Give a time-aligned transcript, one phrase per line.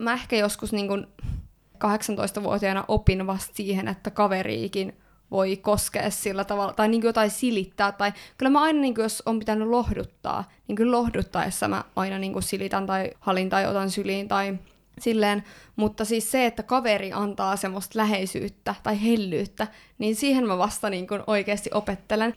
[0.00, 1.06] mä ehkä joskus niin kuin
[1.84, 4.96] 18-vuotiaana opin vasta siihen, että kaveriikin
[5.30, 9.22] voi koskea sillä tavalla, tai niin jotain silittää, tai kyllä mä aina, niin kuin, jos
[9.26, 14.28] on pitänyt lohduttaa, niin kyllä lohduttaessa mä aina niin silitän tai halin tai otan syliin
[14.28, 14.58] tai
[14.98, 15.44] silleen,
[15.76, 19.66] mutta siis se, että kaveri antaa semmoista läheisyyttä tai hellyyttä,
[19.98, 22.34] niin siihen mä vasta niin kuin oikeasti opettelen.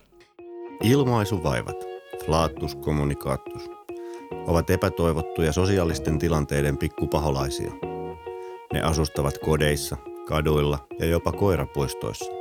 [0.84, 1.78] Ilmaisuvaivat,
[2.26, 3.70] flaattus kommunikaattus,
[4.48, 7.72] ovat epätoivottuja sosiaalisten tilanteiden pikkupaholaisia.
[8.74, 9.98] Ne asustavat kodeissa,
[10.28, 12.32] kaduilla ja jopa koirapuistoissa.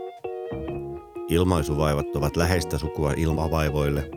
[1.28, 4.10] Ilmaisuvaivat ovat läheistä sukua ilmavaivoille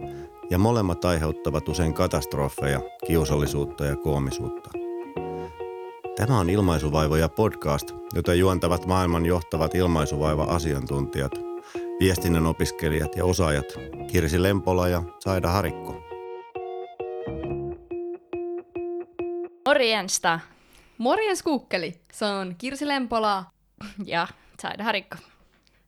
[0.49, 4.70] ja molemmat aiheuttavat usein katastrofeja, kiusallisuutta ja koomisuutta.
[6.16, 11.31] Tämä on Ilmaisuvaivoja podcast, jota juontavat maailman johtavat ilmaisuvaiva-asiantuntijat,
[11.99, 13.66] viestinnän opiskelijat ja osaajat
[14.08, 16.05] Kirsi Lempola ja Saida Harikko.
[19.75, 20.39] Morjensta
[20.97, 23.45] Morjens kuukkeli, se on Kirsi Lempola
[24.05, 24.27] ja
[24.61, 25.17] Saida Harikko.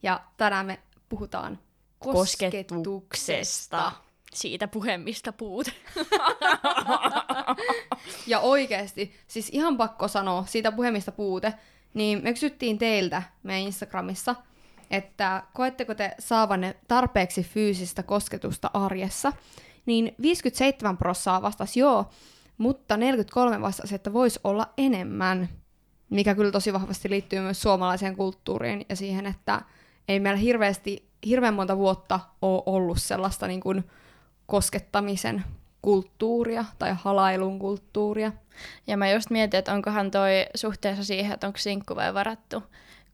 [0.04, 1.60] ja tänään me puhutaan
[2.00, 3.92] kosketuksesta.
[4.34, 5.68] Siitä puhemista puut.
[8.28, 11.54] Ja oikeasti, siis ihan pakko sanoa, siitä puhemista puute,
[11.94, 14.36] niin me kysyttiin teiltä meidän Instagramissa,
[14.92, 19.34] että koetteko te saavanne tarpeeksi fyysistä kosketusta arjessa,
[19.86, 22.10] niin 57 prossaa vastasi joo,
[22.58, 25.50] mutta 43 vastasi, että voisi olla enemmän,
[26.10, 29.62] mikä kyllä tosi vahvasti liittyy myös suomalaiseen kulttuuriin ja siihen, että
[30.08, 33.84] ei meillä hirveästi, hirveän monta vuotta ole ollut sellaista niin kuin
[34.46, 35.44] koskettamisen
[35.82, 38.32] kulttuuria tai halailun kulttuuria.
[38.88, 42.64] Ja mä just mietin, että onkohan toi suhteessa siihen, että onko sinkku vai varattu.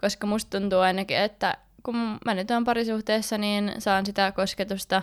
[0.01, 5.01] Koska musta tuntuu ainakin, että kun mä nyt oon parisuhteessa, niin saan sitä kosketusta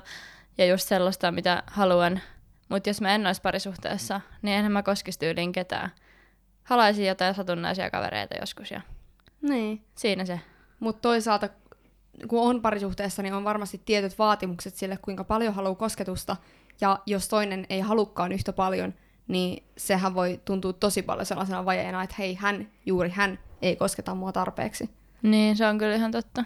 [0.59, 2.21] ja just sellaista, mitä haluan.
[2.71, 5.91] Mutta jos mä en olisi parisuhteessa, niin enhän mä koskisi tyyliin ketään.
[6.65, 8.81] Halaisin jotain satunnaisia kavereita joskus ja
[9.43, 9.85] Niin.
[9.95, 10.41] siinä se.
[10.81, 11.49] Mutta toisaalta,
[12.29, 16.37] kun on parisuhteessa, niin on varmasti tietyt vaatimukset sille, kuinka paljon haluaa kosketusta.
[16.81, 18.95] Ja jos toinen ei halukkaan yhtä paljon,
[19.29, 24.15] niin sehän voi tuntua tosi paljon sellaisena vajeena, että hei, hän, juuri hän, ei kosketa
[24.15, 24.91] mua tarpeeksi.
[25.23, 26.45] Niin, se on kyllä ihan totta.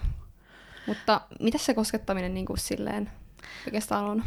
[0.87, 3.11] Mutta mitä se koskettaminen niin kuin silleen
[3.67, 4.25] oikeastaan on?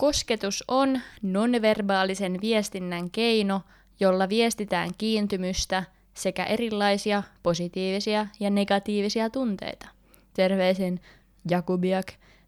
[0.00, 3.60] Kosketus on nonverbaalisen viestinnän keino,
[4.00, 5.84] jolla viestitään kiintymystä
[6.14, 9.88] sekä erilaisia positiivisia ja negatiivisia tunteita.
[10.34, 11.00] Terveisin
[11.50, 12.06] Jakubiak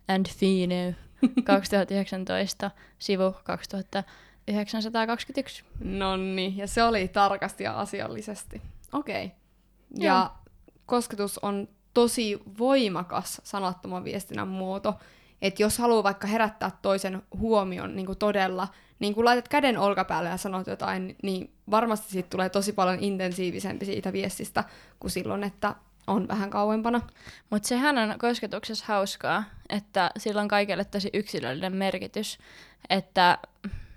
[0.09, 0.97] and Fine
[1.45, 5.65] 2019, sivu 2921.
[5.85, 8.63] Nonni, ja se oli tarkasti ja asiallisesti.
[8.93, 9.25] Okei.
[9.25, 9.37] Okay.
[9.99, 10.31] Ja
[10.87, 14.95] kosketus on tosi voimakas sanattoman viestinnän muoto.
[15.43, 20.29] Että jos haluaa vaikka herättää toisen huomion niin kuin todella, niin kun laitat käden olkapäälle
[20.29, 24.65] ja sanot jotain, niin varmasti siitä tulee tosi paljon intensiivisempi siitä viestistä
[25.01, 25.75] kuin silloin, että
[26.07, 27.01] on vähän kauempana.
[27.51, 32.39] Mutta sehän on kosketuksessa hauskaa, että sillä on kaikille tosi yksilöllinen merkitys.
[32.91, 33.39] Että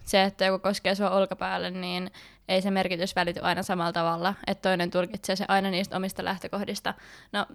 [0.06, 2.12] se, että joku koskee sua olkapäälle, niin
[2.48, 4.34] ei se merkitys välity aina samalla tavalla.
[4.48, 6.94] Että toinen tulkitsee se aina niistä omista lähtökohdista.
[7.32, 7.46] No,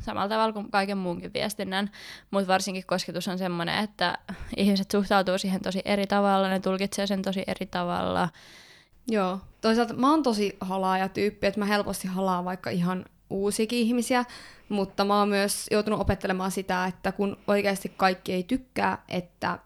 [0.00, 1.90] samalla tavalla kuin kaiken muunkin viestinnän.
[2.30, 4.18] Mutta varsinkin kosketus on semmoinen, että
[4.56, 8.28] ihmiset suhtautuu siihen tosi eri tavalla, ne tulkitsee sen tosi eri tavalla.
[9.08, 9.40] Joo.
[9.60, 14.24] Toisaalta mä oon tosi halaaja tyyppi, että mä helposti halaan vaikka ihan uusiakin ihmisiä,
[14.68, 19.58] mutta mä oon myös joutunut opettelemaan sitä, että kun oikeasti kaikki ei tykkää, että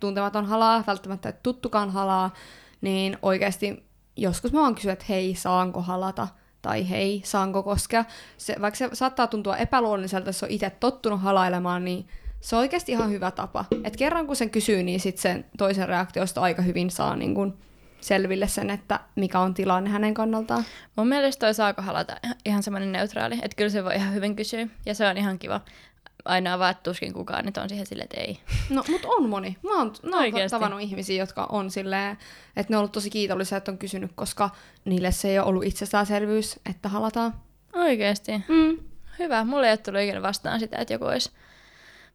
[0.00, 2.34] tuntematon halaa, välttämättä tuttukaan halaa,
[2.80, 3.84] niin oikeasti
[4.16, 6.28] joskus mä vaan kysyn, että hei, saanko halata?
[6.62, 8.04] Tai hei, saanko koskea?
[8.36, 12.08] Se, vaikka se saattaa tuntua epäluonnolliselta, jos on itse tottunut halailemaan, niin
[12.40, 13.64] se on oikeasti ihan hyvä tapa.
[13.84, 17.58] Et kerran kun sen kysyy, niin sitten sen toisen reaktiosta aika hyvin saa niin kun
[18.00, 20.64] selville sen, että mikä on tilanne hänen kannaltaan.
[20.96, 24.66] Mun mielestä toi saako halata ihan semmoinen neutraali, että kyllä se voi ihan hyvin kysyä,
[24.86, 25.60] ja se on ihan kiva.
[26.24, 28.38] Ainoa vaan, että tuskin kukaan nyt on siihen silleen, että ei.
[28.70, 29.56] No, mutta on moni.
[29.62, 32.18] Mä oon, mä oon tavannut ihmisiä, jotka on silleen,
[32.56, 34.50] että ne on ollut tosi kiitollisia, että on kysynyt, koska
[34.84, 37.34] niille se ei ole ollut itsestäänselvyys, että halataan.
[37.72, 38.32] Oikeesti.
[38.48, 38.78] Mm.
[39.18, 41.30] Hyvä, mulle ei ole tullut ikinä vastaan sitä, että joku olisi.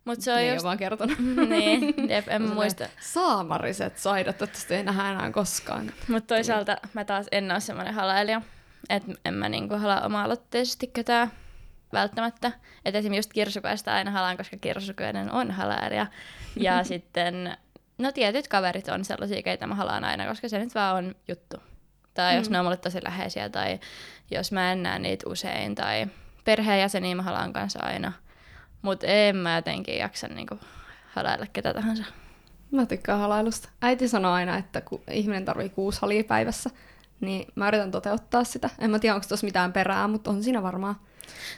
[0.05, 0.59] Mutta se on Ne ei just...
[0.59, 1.19] ole vaan kertonut.
[1.49, 2.85] niin, jep, en Silleen, muista.
[3.01, 5.91] Saamariset saidat, toivottavasti ei nähdä enää koskaan.
[6.07, 8.41] Mutta toisaalta mä taas en ole semmoinen halailija,
[8.89, 11.31] että en mä niinku halaa oma-aloitteisesti ketään
[11.93, 12.51] välttämättä.
[12.85, 16.07] Että esimerkiksi just kirsukaista aina halaan, koska kirsukainen on halailija.
[16.55, 17.57] Ja sitten,
[17.97, 21.57] no tietyt kaverit on sellaisia, keitä mä halaan aina, koska se nyt vaan on juttu.
[22.13, 22.53] Tai jos Mm.
[22.53, 23.79] ne on mulle tosi läheisiä, tai
[24.31, 26.07] jos mä en näe niitä usein, tai
[26.45, 28.11] perheenjäseniä mä halaan kanssa aina.
[28.81, 30.59] Mutta en mä jotenkin jaksa niinku
[31.09, 32.03] halailla ketä tahansa.
[32.71, 33.69] Mä tykkään halailusta.
[33.81, 36.69] Äiti sanoo aina, että kun ihminen tarvii kuusi halia päivässä,
[37.19, 38.69] niin mä yritän toteuttaa sitä.
[38.79, 40.95] En mä tiedä, onko tuossa mitään perää, mutta on siinä varmaan.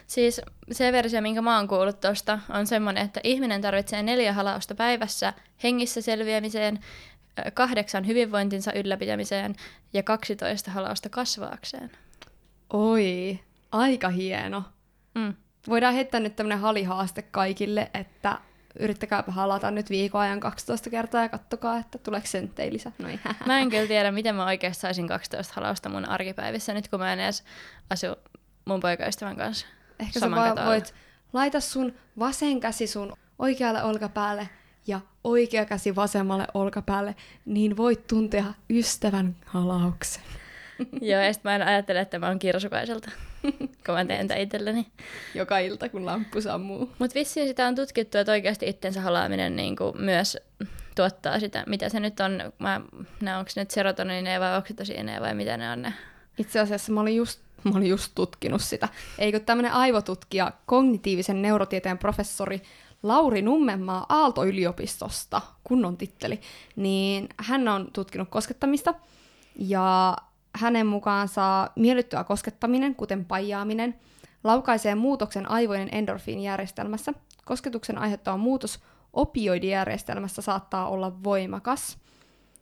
[0.06, 0.40] Siis
[0.72, 5.32] se versio, minkä mä oon kuullut tuosta, on semmoinen, että ihminen tarvitsee neljä halausta päivässä
[5.62, 6.80] hengissä selviämiseen,
[7.54, 9.54] kahdeksan hyvinvointinsa ylläpitämiseen
[9.92, 11.90] ja 12 halausta kasvaakseen.
[12.72, 13.38] Oi,
[13.72, 14.64] aika hieno.
[15.14, 15.34] Mm.
[15.68, 18.38] Voidaan heittää nyt tämmönen halihaaste kaikille, että
[18.78, 22.92] yrittäkääpä halata nyt viikon ajan 12 kertaa ja kattokaa, että tuleeko senttei lisää.
[22.98, 23.08] No.
[23.46, 27.12] Mä en kyllä tiedä, miten mä oikeasti saisin 12 halausta mun arkipäivissä nyt, kun mä
[27.12, 27.44] en edes
[27.90, 28.06] asu
[28.64, 29.66] mun poikaystävän kanssa.
[29.98, 30.94] Ehkä sä vaan voit
[31.32, 34.48] laita sun vasen käsi sun oikealle olkapäälle
[34.86, 37.14] ja oikea käsi vasemmalle olkapäälle,
[37.44, 40.22] niin voit tuntea ystävän halauksen.
[41.00, 43.10] Joo, ja sit mä en ajattele, että mä oon kirsukaiselta,
[43.86, 44.86] kun mä teen tätä itselleni.
[45.34, 46.90] Joka ilta, kun lamppu sammuu.
[46.98, 50.38] Mutta vissiin sitä on tutkittu, että oikeasti itsensä halaaminen niin kuin myös
[50.96, 52.52] tuottaa sitä, mitä se nyt on.
[52.58, 52.80] Mä
[53.20, 55.92] näen, onko ne nyt serotoniineja vai oksitosiineja vai mitä ne on ne.
[56.38, 57.40] Itse asiassa mä olin just,
[57.72, 58.88] mä olin just tutkinut sitä.
[59.18, 62.62] Eikö tämmöinen aivotutkija, kognitiivisen neurotieteen professori
[63.02, 66.40] Lauri Nummenmaa Aalto-yliopistosta, kunnon titteli,
[66.76, 68.94] niin hän on tutkinut koskettamista
[69.58, 70.16] ja
[70.54, 73.94] hänen mukaansa miellyttävä koskettaminen, kuten paijaaminen,
[74.44, 77.12] laukaisee muutoksen aivojen endorfiinijärjestelmässä.
[77.44, 78.80] Kosketuksen aiheuttama muutos
[79.12, 81.98] opioidijärjestelmässä saattaa olla voimakas.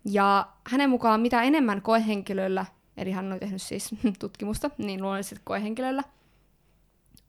[0.05, 2.67] Ja hänen mukaan mitä enemmän koehenkilöillä,
[3.00, 6.02] eli hän on tehnyt siis tutkimusta niin luonnollisesti koehenkilöillä,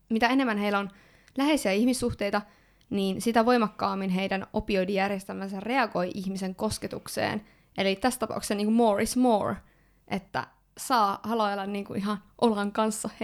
[0.10, 0.90] mitä enemmän heillä on
[1.38, 2.42] läheisiä ihmissuhteita,
[2.90, 7.46] niin sitä voimakkaammin heidän opioidijärjestelmänsä reagoi ihmisen kosketukseen.
[7.78, 9.56] Eli tässä tapauksessa niin kuin more is more,
[10.08, 10.48] että
[10.78, 13.10] saa haloilla niin kuin ihan olan kanssa.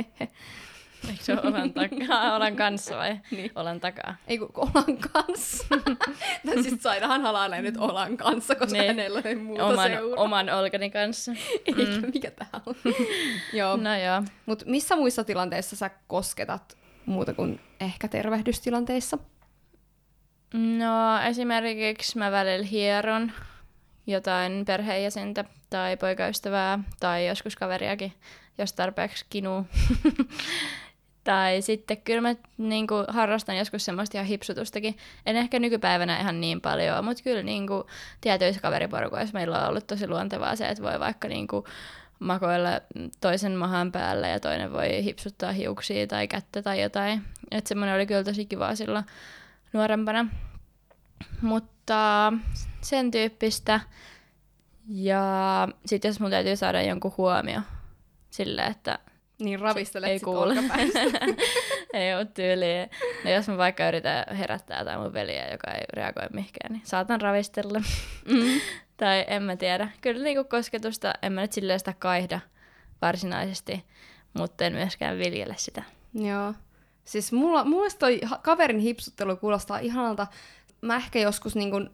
[1.09, 3.51] Eikö se olan, takaa, olan kanssa vai Niin.
[3.55, 4.15] olan takaa?
[4.27, 5.65] Ei kun olan kanssa.
[6.45, 8.87] tai siis sairahan halailee nyt olan kanssa, koska Niin.
[8.87, 10.23] hänellä ei muuta Oman, seuraa.
[10.23, 11.31] oman olkani kanssa.
[11.65, 12.75] Eikä, mikä tää on.
[13.53, 13.77] Joo.
[13.77, 14.23] No joo.
[14.45, 19.17] Mutta missä muissa tilanteissa sä kosketat muuta kuin ehkä tervehdystilanteissa?
[20.53, 23.31] No esimerkiksi mä välillä hieron
[24.07, 28.13] jotain perheenjäsentä tai poikaystävää tai joskus kaveriakin,
[28.57, 29.65] jos tarpeeksi kinuu.
[31.27, 34.97] Tai sitten kyllä mä niinku, harrastan joskus semmoista ihan hipsutustakin.
[35.25, 37.87] En ehkä nykypäivänä ihan niin paljon, mutta kyllä niinku,
[38.21, 41.65] tietyissä kaveriporukoissa meillä on ollut tosi luontevaa se, että voi vaikka niinku,
[42.19, 42.69] makoilla
[43.21, 47.23] toisen mahan päällä ja toinen voi hipsuttaa hiuksia tai kättä tai jotain.
[47.51, 49.05] Että semmoinen oli kyllä tosi kiva silloin
[49.73, 50.27] nuorempana.
[51.41, 52.33] Mutta
[52.81, 53.79] sen tyyppistä.
[54.87, 57.61] Ja sitten jos mun täytyy saada jonkun huomio
[58.29, 58.99] sille, että
[59.39, 60.53] Niin ravistelet ei kuulu.
[61.93, 62.87] ei ole tyyliä.
[63.23, 67.21] No jos mä vaikka yritän herättää tai mun veliä, joka ei reagoi mihinkään, niin saatan
[67.21, 67.79] ravistella.
[68.25, 68.61] Mm.
[68.97, 69.89] tai en mä tiedä.
[70.01, 72.39] Kyllä niinku kosketusta, en mä nyt silleen sitä kaihda
[73.01, 73.83] varsinaisesti,
[74.33, 75.83] mutta en myöskään viljele sitä.
[76.13, 76.53] Joo.
[77.05, 80.27] Siis mulla, mulla toi kaverin hipsuttelu kuulostaa ihanalta.
[80.81, 81.91] Mä ehkä joskus niin kun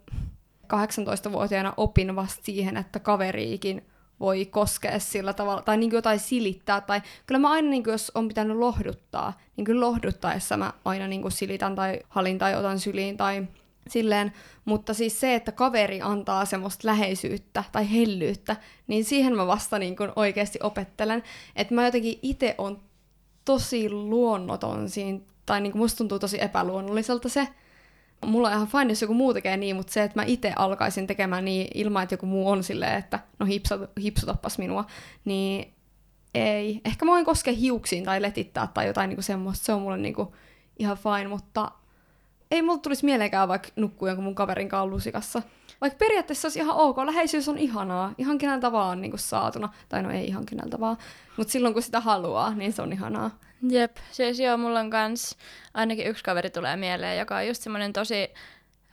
[0.74, 3.86] 18-vuotiaana opin vasta siihen, että kaveriikin
[4.24, 8.28] voi koskea sillä tavalla, tai niin jotain silittää, tai kyllä mä aina, niin jos on
[8.28, 13.48] pitänyt lohduttaa, niin kyllä lohduttaessa mä aina niin silitän tai halin tai otan syliin tai
[13.88, 14.34] silleen,
[14.66, 18.56] mutta siis se, että kaveri antaa semmoista läheisyyttä tai hellyyttä,
[18.88, 21.24] niin siihen mä vasta niin kuin oikeasti opettelen,
[21.56, 22.82] että mä jotenkin itse on
[23.46, 27.48] tosi luonnoton siinä, tai niin kuin musta tuntuu tosi epäluonnolliselta se.
[28.26, 31.08] Mulla on ihan fine, jos joku muu tekee niin, mutta se, että mä itse alkaisin
[31.08, 34.86] tekemään niin ilman, että joku muu on silleen, että no hipsut, hipsutappas minua,
[35.26, 35.74] niin
[36.34, 36.82] ei.
[36.86, 39.98] Ehkä mä voin koskea hiuksiin tai letittää tai jotain niin kuin semmoista, se on mulle
[39.98, 40.30] niin kuin
[40.80, 41.72] ihan fine, mutta
[42.52, 45.42] ei mulla tulisi mieleenkään vaikka nukkua jonkun mun kaverin kanssa lusikassa.
[45.82, 49.70] Vaikka periaatteessa olisi ihan ok, läheisyys on ihanaa, ihan keneltä vaan niin saatuna.
[49.90, 50.98] Tai no ei ihan keneltä vaan,
[51.38, 53.32] mutta silloin kun sitä haluaa, niin se on ihanaa.
[53.70, 55.38] Jep, siis joo, mulla on kans
[55.74, 58.34] ainakin yksi kaveri tulee mieleen, joka on just semmoinen tosi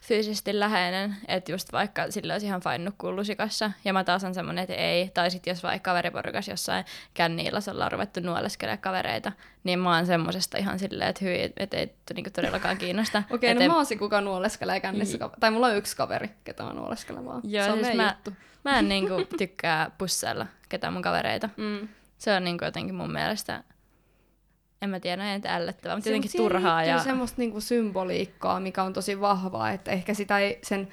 [0.01, 4.33] fyysisesti läheinen, että just vaikka sillä olisi ihan fine nukkua lusikassa, ja mä taas on
[4.33, 9.31] semmoinen, että ei, tai sitten jos vaikka kaveriporukas jossain känniilasella on ruvettu nuoleskelemaan kavereita,
[9.63, 13.23] niin mä oon semmosesta ihan silleen, että hyi, että ei niinku todellakaan kiinnosta.
[13.31, 15.17] Okei, Et no en- mä oon se, kuka nuoleskelee kännissä.
[15.17, 17.41] Ka- tai mulla on yksi kaveri, ketä mä nuoleskelen vaan.
[17.43, 18.33] Joo, se on siis mä- juttu.
[18.65, 21.49] Mä en niinku tykkää pusseilla ketään mun kavereita.
[21.57, 21.87] Mm.
[22.17, 23.63] Se on niinku jotenkin mun mielestä,
[24.81, 26.83] en mä tiedä, nyt ällöttävää, mutta Se- jotenkin turhaa.
[26.83, 26.99] Ja...
[27.03, 30.87] semmoista niinku symboliikkaa, mikä on tosi vahvaa, että ehkä sitä ei sen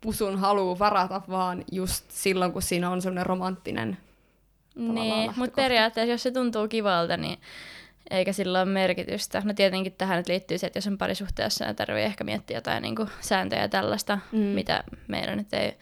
[0.00, 3.98] pusun haluu varata vaan just silloin, kun siinä on semmoinen romanttinen.
[4.74, 7.38] Niin, mutta periaatteessa jos se tuntuu kivalta, niin
[8.10, 9.42] eikä sillä ole merkitystä.
[9.44, 12.82] No tietenkin tähän nyt liittyy se, että jos on parisuhteessa, niin tarvii ehkä miettiä jotain
[12.82, 14.38] niin kuin sääntöjä ja tällaista, Mm.
[14.38, 14.44] mm.
[14.44, 15.76] mitä meillä nyt ei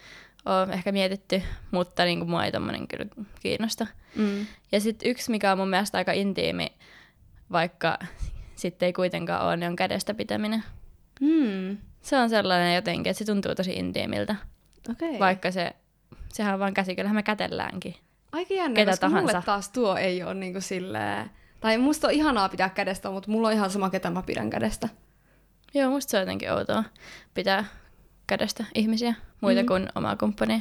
[0.46, 3.06] ole ehkä mietitty, mutta niin kuin mua ei tommonen kyllä
[3.40, 3.86] kiinnosta.
[4.16, 4.46] Mm.
[4.72, 6.72] Ja sitten yksi, mikä on mun mielestä aika intiimi,
[7.52, 7.98] vaikka
[8.56, 10.64] sitten ei kuitenkaan ole, niin on kädestä pitäminen.
[11.20, 11.78] Mm.
[12.02, 14.36] Se on sellainen jotenkin, että se tuntuu tosi intiimiltä,
[14.90, 15.18] Okei.
[15.18, 15.72] vaikka se,
[16.28, 17.94] sehän on vaan käsi, kyllähän me kätelläänkin.
[18.32, 19.46] Aika jännä, ketä koska mulle tahansa.
[19.46, 21.30] taas tuo ei ole niinku silleen...
[21.60, 24.88] Tai musta on ihanaa pitää kädestä, mutta mulla on ihan sama, ketä mä pidän kädestä.
[25.74, 26.84] Joo, musta se on jotenkin outoa
[27.34, 27.64] pitää
[28.26, 29.66] kädestä ihmisiä, muita mm.
[29.66, 30.60] kuin omaa kumppania.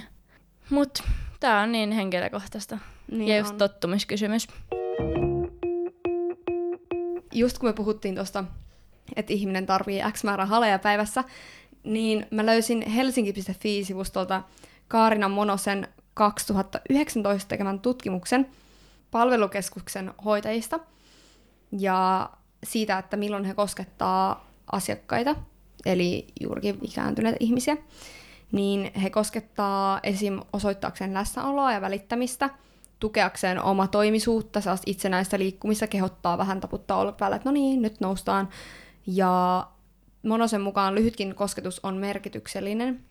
[0.69, 1.03] Mut
[1.39, 2.77] tää on niin henkilökohtaista.
[3.11, 3.57] Niin ja just on.
[3.57, 4.47] tottumiskysymys.
[7.33, 8.43] Just kun me puhuttiin tuosta,
[9.15, 11.23] että ihminen tarvii X määrä haleja päivässä,
[11.83, 14.43] niin mä löysin helsinki.fi-sivustolta
[14.87, 18.47] Kaarina Monosen 2019 tekemän tutkimuksen
[19.11, 20.79] palvelukeskuksen hoitajista
[21.79, 22.29] ja
[22.63, 25.35] siitä, että milloin he koskettaa asiakkaita,
[25.85, 27.77] eli juurikin ikääntyneitä ihmisiä,
[28.51, 30.39] niin he koskettaa esim.
[30.53, 32.49] osoittaakseen läsnäoloa ja välittämistä,
[33.03, 38.49] tukeakseen oma toimisuutta, sellaista itsenäistä liikkumista, kehottaa vähän taputtaa olkapäällä, että no niin, nyt noustaan.
[39.07, 39.67] Ja
[40.23, 43.03] Monosen mukaan lyhytkin kosketus on merkityksellinen,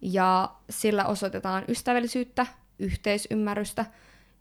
[0.00, 2.46] ja sillä osoitetaan ystävällisyyttä,
[2.78, 3.84] yhteisymmärrystä,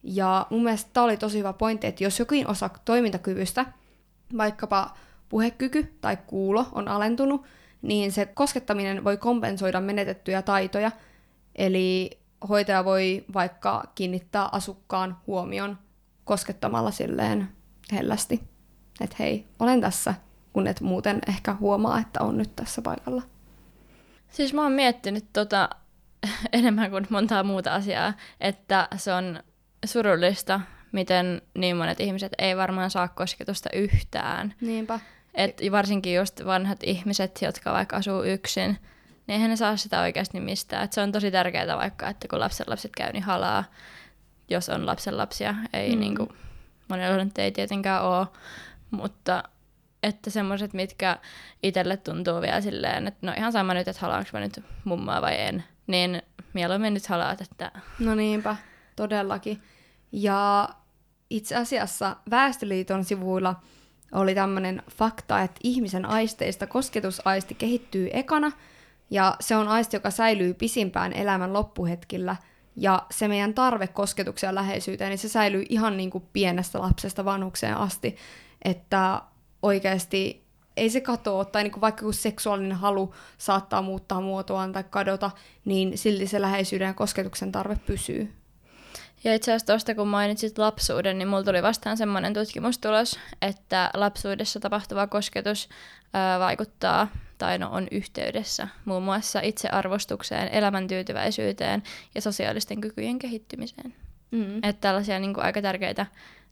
[0.03, 3.65] ja mun mielestä tämä oli tosi hyvä pointti, että jos jokin osa toimintakyvystä,
[4.37, 4.93] vaikkapa
[5.29, 7.43] puhekyky tai kuulo on alentunut,
[7.81, 10.91] niin se koskettaminen voi kompensoida menetettyjä taitoja.
[11.55, 15.77] Eli hoitaja voi vaikka kiinnittää asukkaan huomion
[16.25, 17.49] koskettamalla silleen
[17.91, 18.43] hellästi,
[19.01, 20.13] että hei, olen tässä,
[20.53, 23.21] kun et muuten ehkä huomaa, että on nyt tässä paikalla.
[24.29, 25.69] Siis mä oon miettinyt tota
[26.53, 29.43] enemmän kuin montaa muuta asiaa, että se on
[29.85, 30.61] surullista,
[30.91, 34.53] miten niin monet ihmiset ei varmaan saa kosketusta yhtään.
[34.61, 34.99] Niinpä.
[35.33, 38.77] Et varsinkin just vanhat ihmiset, jotka vaikka asuu yksin,
[39.27, 40.83] niin eihän ne saa sitä oikeasti mistään.
[40.83, 43.63] Et se on tosi tärkeää vaikka, että kun lapsenlapset käy, niin halaa,
[44.49, 45.55] jos on lapsenlapsia.
[45.73, 45.95] Ei Mm.
[45.95, 45.99] mm.
[45.99, 46.27] niinku,
[46.87, 48.27] monella nyt ei tietenkään ole,
[48.91, 49.43] mutta
[50.03, 51.17] että semmoiset, mitkä
[51.63, 55.41] itselle tuntuu vielä silleen, että no ihan sama nyt, että halaanko mä nyt mummaa vai
[55.41, 56.21] en, niin
[56.53, 58.55] mieluummin nyt halaat, että No niinpä,
[58.95, 59.61] todellakin.
[60.11, 60.69] Ja
[61.29, 63.55] itse asiassa Väestöliiton sivuilla
[64.11, 68.51] oli tämmöinen fakta, että ihmisen aisteista kosketusaisti kehittyy ekana,
[69.09, 72.35] ja se on aisti, joka säilyy pisimpään elämän loppuhetkillä,
[72.75, 77.25] ja se meidän tarve kosketuksia ja läheisyyteen, niin se säilyy ihan niin kuin pienestä lapsesta
[77.25, 78.15] vanhukseen asti,
[78.61, 79.21] että
[79.61, 80.45] oikeasti
[80.77, 85.31] ei se katoa, tai niin kuin vaikka kun seksuaalinen halu saattaa muuttaa muotoaan tai kadota,
[85.65, 88.33] niin silti se läheisyyden ja kosketuksen tarve pysyy.
[89.23, 94.59] Ja itse asiassa tuosta kun mainitsit lapsuuden, niin mulla tuli vastaan semmoinen tutkimustulos, että lapsuudessa
[94.59, 95.69] tapahtuva kosketus
[96.39, 101.83] vaikuttaa tai no on yhteydessä muun muassa itsearvostukseen, elämäntyytyväisyyteen
[102.15, 103.95] ja sosiaalisten kykyjen kehittymiseen.
[104.31, 104.57] Mm.
[104.57, 106.05] Että tällaisia niin kuin, aika tärkeitä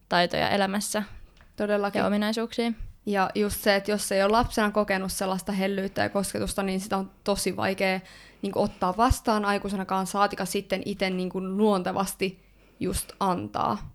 [0.09, 1.03] taitoja elämässä
[1.55, 1.99] Todellakin.
[1.99, 2.71] ja ominaisuuksia.
[3.05, 6.97] Ja just se, että jos ei ole lapsena kokenut sellaista hellyyttä ja kosketusta, niin sitä
[6.97, 7.99] on tosi vaikea
[8.41, 12.43] niin kuin, ottaa vastaan aikuisenakaan, saatika sitten itse niin kuin, luontevasti
[12.79, 13.93] just antaa.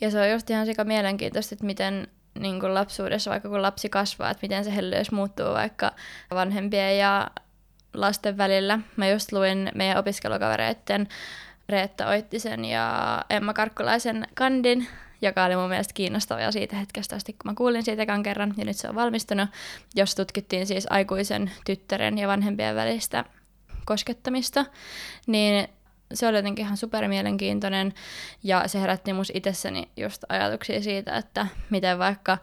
[0.00, 2.08] Ja se on just ihan sika mielenkiintoista, että miten
[2.42, 5.92] niin kuin lapsuudessa, vaikka kun lapsi kasvaa, että miten se hellyys muuttuu vaikka
[6.30, 7.30] vanhempien ja
[7.94, 8.78] lasten välillä.
[8.96, 11.08] Mä just luin meidän opiskelukavereiden
[11.68, 14.86] Reetta Oittisen ja Emma Karkkulaisen kandin,
[15.22, 18.64] joka oli mun mielestä kiinnostava jo siitä hetkestä asti, kun mä kuulin siitä kerran, ja
[18.64, 19.48] nyt se on valmistunut,
[19.94, 23.24] jos tutkittiin siis aikuisen tyttären ja vanhempien välistä
[23.84, 24.64] koskettamista,
[25.26, 25.68] niin
[26.14, 27.94] se oli jotenkin ihan super mielenkiintoinen
[28.42, 32.38] ja se herätti mus itsessäni just ajatuksia siitä, että miten vaikka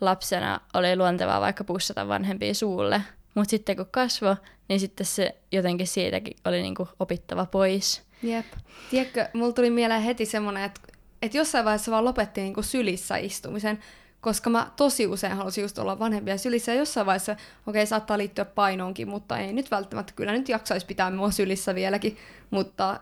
[0.00, 3.02] lapsena oli luontevaa vaikka pussata vanhempia suulle,
[3.34, 4.36] mutta sitten kun kasvo,
[4.68, 8.02] niin sitten se jotenkin siitäkin oli niinku opittava pois.
[8.22, 8.46] Jep.
[8.90, 10.80] Tiedätkö, mulla tuli mieleen heti semmoinen, että,
[11.22, 13.78] että jossain vaiheessa vaan lopetti niin kuin sylissä istumisen,
[14.20, 18.18] koska mä tosi usein halusin just olla vanhempia sylissä, ja jossain vaiheessa, okei, okay, saattaa
[18.18, 22.16] liittyä painoonkin, mutta ei nyt välttämättä, kyllä nyt jaksaisi pitää mua sylissä vieläkin,
[22.50, 23.00] mutta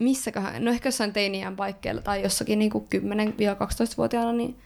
[0.00, 4.58] missäköhän, no ehkä jossain teiniän paikkeilla tai jossakin niin kuin 10-12-vuotiaana, niin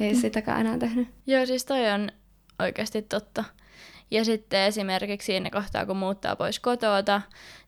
[0.00, 1.08] ei sitäkään enää tehnyt.
[1.26, 2.10] Joo, siis toi on
[2.58, 3.44] oikeasti totta.
[4.10, 7.22] Ja sitten esimerkiksi siinä kohtaa, kun muuttaa pois kotoota,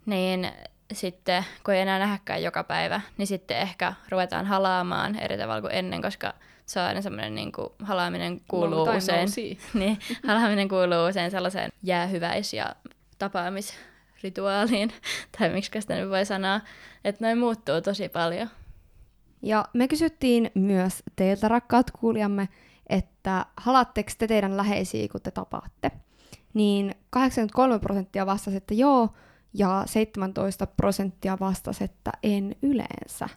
[0.07, 0.49] niin
[0.93, 5.75] sitten kun ei enää nähdäkään joka päivä, niin sitten ehkä ruvetaan halaamaan eri tavalla kuin
[5.75, 6.35] ennen, koska
[6.67, 9.59] se on aina semmoinen niin kuin, halaaminen kuuluu Long time no usein.
[9.75, 12.77] niin, halaaminen kuuluu usein sellaiseen jäähyväis- ja
[14.18, 14.92] tapaamisrituaaliin,
[15.38, 16.60] tai miksi sitä nyt voi sanoa,
[17.04, 18.48] että noin muuttuu tosi paljon.
[19.42, 22.48] Ja me kysyttiin myös teiltä, rakkaat kuulijamme,
[22.88, 25.90] että halaatteko te teidän läheisiä, kun te tapaatte?
[26.54, 29.08] Niin 83 prosenttia vastasi, että joo,
[29.54, 33.28] ja 17 prosenttia vastasi, että en yleensä.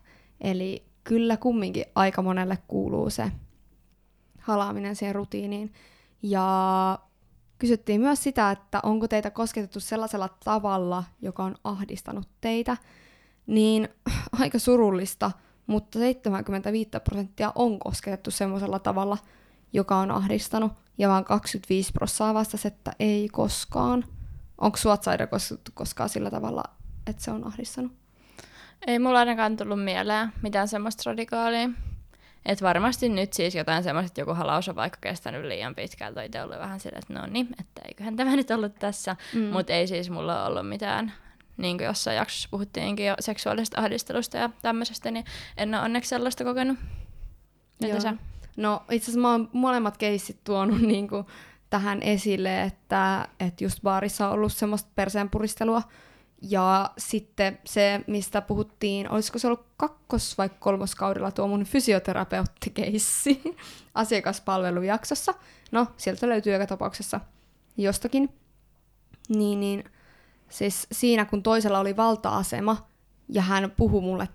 [0.42, 3.32] Eli kyllä kumminkin aika monelle kuuluu se
[4.40, 5.74] halaaminen siihen rutiiniin.
[6.24, 7.00] Ja
[7.62, 12.78] kysyttiin myös sitä, että onko teitä kosketettu sellaisella tavalla, joka on ahdistanut teitä,
[13.48, 13.90] niin
[14.40, 15.32] aika surullista,
[15.68, 19.18] mutta 75 prosenttia on kosketettu semmoisella tavalla,
[19.74, 24.06] joka on ahdistanut, ja vaan 25 prosenttia vastasi, että ei koskaan.
[24.58, 26.64] Onko Suotsaida kosketettu koskaan sillä tavalla,
[27.08, 27.92] että se on ahdistanut?
[28.88, 31.70] Ei mulla ainakaan tullut mieleen mitään semmoista radikaalia.
[32.46, 36.26] Et varmasti nyt siis jotain semmoista, että joku halaus on vaikka kestänyt liian pitkään, tai
[36.26, 39.16] itse ollut vähän sillä, että no niin, että eiköhän tämä nyt ollut tässä.
[39.34, 39.42] Mm.
[39.42, 41.14] Mutta ei siis mulla ollut mitään,
[41.58, 45.26] niin kuin jossain jaksossa puhuttiinkin jo seksuaalisesta ahdistelusta ja tämmöisestä, niin
[45.58, 46.78] en ole onneksi sellaista kokenut.
[47.84, 48.14] Entä sä?
[48.58, 51.26] No itse asiassa mä oon molemmat keissit tuonut niin kuin
[51.70, 55.82] tähän esille, että, että just baarissa on ollut semmoista perseen puristelua,
[56.42, 63.42] ja sitten se, mistä puhuttiin, olisiko se ollut kakkos- vai kolmoskaudella tuo mun fysioterapeutikeissi
[63.96, 65.34] asiakaspalvelujaksossa.
[65.72, 67.20] No, sieltä löytyy joka tapauksessa
[67.78, 68.30] jostakin.
[69.30, 69.84] Niin, niin
[70.50, 72.88] siis siinä, kun toisella oli valta-asema
[73.30, 74.28] ja hän puhui mulle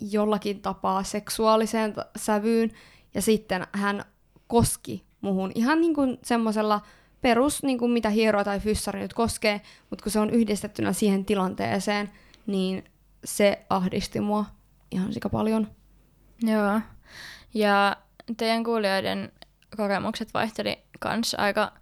[0.00, 2.70] jollakin tapaa seksuaaliseen sävyyn
[3.14, 4.04] ja sitten hän
[4.46, 6.80] koski muhun ihan niin kuin semmoisella
[7.20, 9.60] perus, niin kuin mitä hieroa tai fyssari nyt koskee,
[9.90, 12.10] mutta kun se on yhdistettynä siihen tilanteeseen,
[12.46, 12.84] niin
[13.24, 14.44] se ahdisti mua
[14.90, 15.68] ihan sika paljon.
[16.42, 16.80] Joo.
[17.54, 17.96] Ja
[18.36, 19.32] teidän kuulijoiden
[19.76, 21.72] kokemukset vaihteli kans aika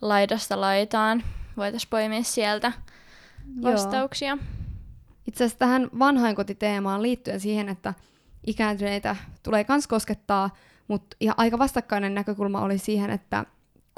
[0.00, 1.22] laidasta laitaan.
[1.56, 2.72] Voitaisiin poimia sieltä
[3.62, 4.28] vastauksia.
[4.28, 4.38] Joo.
[5.26, 7.94] Itse asiassa tähän vanhainkotiteemaan liittyen siihen, että
[8.46, 10.50] ikääntyneitä tulee kans koskettaa,
[10.88, 13.44] mutta ja aika vastakkainen näkökulma oli siihen, että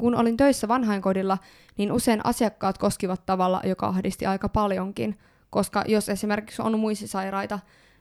[0.00, 1.38] kun olin töissä vanhainkodilla,
[1.76, 5.18] niin usein asiakkaat koskivat tavalla, joka ahdisti aika paljonkin,
[5.50, 7.58] koska jos esimerkiksi on muistisairaita,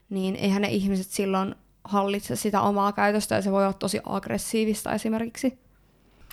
[0.10, 4.94] niin eihän ne ihmiset silloin hallitse sitä omaa käytöstä ja se voi olla tosi aggressiivista
[4.94, 5.60] esimerkiksi.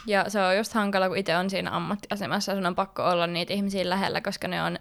[0.07, 3.53] Ja se on just hankala, kun itse on siinä ammattiasemassa, sun on pakko olla niitä
[3.53, 4.79] ihmisiä lähellä, koska ne on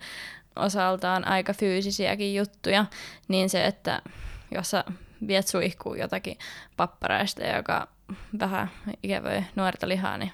[0.56, 2.86] osaltaan aika fyysisiäkin juttuja,
[3.28, 4.02] niin se, että
[4.52, 4.84] jos sä
[5.28, 6.38] viet suihkuu jotakin
[6.78, 7.88] papparaista, joka
[8.40, 8.72] vähän
[9.04, 10.32] ikävöi nuorta lihaa, niin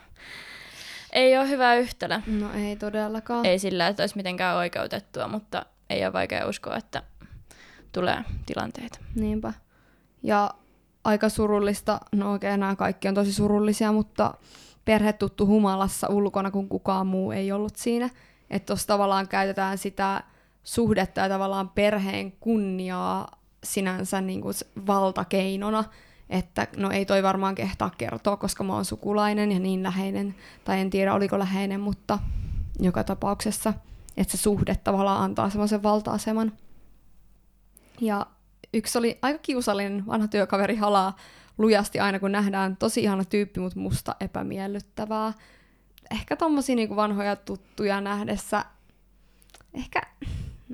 [1.14, 2.20] ei ole hyvä yhtälö.
[2.28, 3.46] No ei todellakaan.
[3.46, 7.04] Ei sillä, että olisi mitenkään oikeutettua, mutta ei ole vaikea uskoa, että
[7.92, 9.00] tulee tilanteita.
[9.16, 9.54] Niinpä.
[10.24, 10.52] Ja
[11.04, 14.34] aika surullista, no oikein nämä kaikki on tosi surullisia, mutta
[14.86, 18.10] perhe tuttu humalassa ulkona, kun kukaan muu ei ollut siinä.
[18.50, 20.24] Että tuossa tavallaan käytetään sitä
[20.64, 23.28] suhdetta ja tavallaan perheen kunniaa
[23.64, 24.54] sinänsä niin kuin
[24.88, 25.84] valtakeinona,
[26.32, 30.80] että no ei toi varmaan kehtaa kertoa, koska mä oon sukulainen ja niin läheinen, tai
[30.80, 32.20] en tiedä oliko läheinen, mutta
[32.80, 33.74] joka tapauksessa,
[34.17, 36.52] että se suhde tavallaan antaa semmoisen valta-aseman.
[38.02, 38.26] Ja
[38.74, 41.15] yksi oli aika kiusallinen vanha työkaveri halaa
[41.58, 45.34] lujasti aina, kun nähdään tosi ihana tyyppi, mutta musta epämiellyttävää.
[46.12, 48.65] Ehkä tommosia niin vanhoja tuttuja nähdessä,
[49.74, 50.02] ehkä,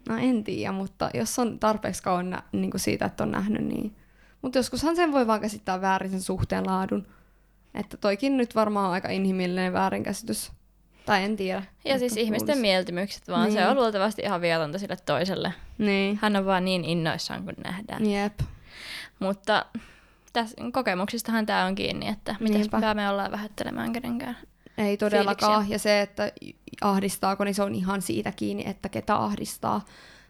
[0.10, 3.96] no en tiedä, mutta jos on tarpeeksi kauan nä- niin siitä, että on nähnyt, niin
[4.48, 7.08] mutta joskushan sen voi vaan käsittää väärin sen suhteen laadun.
[7.74, 10.52] Että toikin nyt varmaan on aika inhimillinen väärinkäsitys.
[11.06, 11.64] Tai en tiedä.
[11.86, 12.62] Ja siis ihmisten kuulis.
[12.62, 13.44] mieltymykset vaan.
[13.44, 13.54] Niin.
[13.54, 15.54] Se on luultavasti ihan viatonta sille toiselle.
[15.78, 16.20] Niin.
[16.22, 18.06] Hän on vaan niin innoissaan, kun nähdään.
[18.06, 18.40] Jep.
[19.20, 19.66] Mutta
[20.34, 24.38] tässä kokemuksistahan tämä on kiinni, että mitä me ollaan vähättelemään kenenkään.
[24.78, 25.52] Ei todellakaan.
[25.52, 25.76] Fiiliksiä.
[25.76, 26.32] Ja se, että
[26.82, 29.86] ahdistaako, niin se on ihan siitä kiinni, että ketä ahdistaa.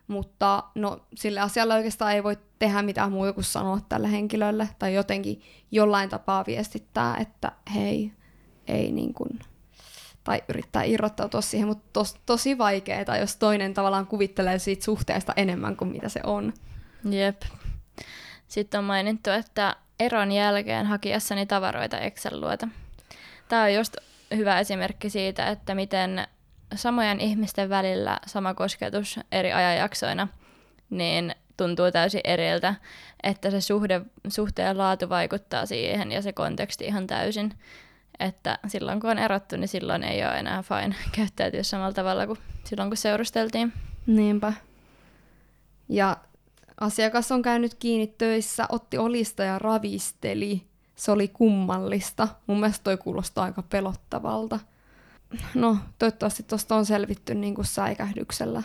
[0.08, 4.94] Mutta no, sille asialle oikeastaan ei voi tehdä mitään muuta kuin sanoa tälle henkilölle tai
[4.94, 5.42] jotenkin
[5.72, 8.12] jollain tapaa viestittää, että hei,
[8.68, 9.40] ei niin kuin,
[10.24, 15.78] tai yrittää irrottautua siihen, mutta tos, tosi vaikeaa, jos toinen tavallaan kuvittelee siitä suhteesta enemmän
[15.78, 16.54] kuin mitä se on.
[17.10, 17.42] Jep.
[18.48, 22.68] Sitten on mainittu, että eron jälkeen hakiessani tavaroita Excel-luota.
[23.48, 23.98] Tämä on just
[24.36, 26.28] hyvä esimerkki siitä, että miten
[26.76, 30.28] samojen ihmisten välillä sama kosketus eri ajanjaksoina,
[30.90, 32.76] niin tuntuu täysin eriltä,
[33.24, 37.54] että se suhde, suhteen laatu vaikuttaa siihen ja se konteksti ihan täysin.
[38.20, 42.40] Että silloin kun on erottu, niin silloin ei ole enää fine käyttäytyä samalla tavalla kuin
[42.64, 43.74] silloin kun seurusteltiin.
[44.08, 44.54] Niinpä.
[45.90, 46.18] Ja
[46.80, 50.64] asiakas on käynyt kiinni töissä, otti olista ja ravisteli.
[50.96, 52.28] Se oli kummallista.
[52.48, 54.60] Mun mielestä toi kuulostaa aika pelottavalta
[55.56, 58.64] no toivottavasti tuosta on selvitty niin kuin säikähdyksellä.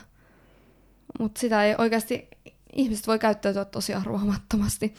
[1.18, 2.28] Mutta sitä ei oikeasti,
[2.72, 4.94] ihmiset voi käyttäytyä tosi arvaamattomasti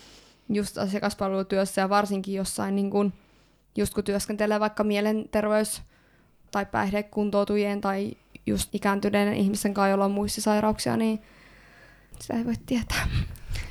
[0.50, 3.14] just asiakaspalvelutyössä ja varsinkin jossain, niin kuin,
[3.78, 5.82] just kun työskentelee vaikka mielenterveys-
[6.52, 8.12] tai päihdekuntoutujien tai
[8.46, 11.22] just ikääntyneiden ihmisten kanssa, joilla on muistisairauksia, niin
[12.20, 13.08] sitä ei voi tietää,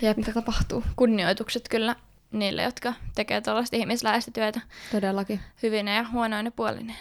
[0.02, 0.16] Jep.
[0.16, 0.85] mitä tapahtuu.
[0.96, 1.96] Kunnioitukset kyllä
[2.33, 4.61] niille, jotka tekee tuollaista ihmisläheistä työtä
[4.92, 5.40] Todellakin.
[5.62, 6.98] hyvinä ja huonoina puolineen.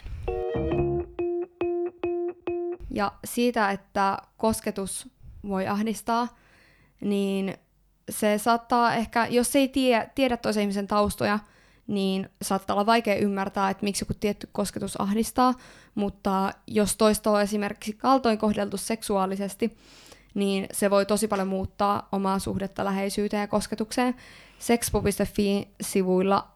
[2.94, 5.10] Ja siitä, että kosketus
[5.48, 6.28] voi ahdistaa,
[7.02, 7.58] niin
[8.10, 11.40] se saattaa ehkä, jos ei tie, tiedä toisen ihmisen taustoja,
[11.88, 15.54] niin saattaa olla vaikea ymmärtää, että miksi joku tietty kosketus ahdistaa,
[15.96, 19.78] mutta jos toista on esimerkiksi kaltoin kohdeltu seksuaalisesti,
[20.34, 24.16] niin se voi tosi paljon muuttaa omaa suhdetta läheisyyteen ja kosketukseen.
[24.60, 26.48] Sexpo.fi-sivuilla